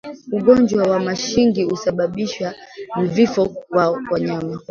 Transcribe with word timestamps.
Ugonjwa 0.37 0.83
wa 0.91 0.99
mashingi 0.99 1.63
husababisha 1.63 2.55
vifo 3.01 3.45
kwa 3.45 4.01
wanyama 4.11 4.59